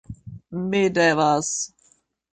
[0.71, 1.53] Mi devas...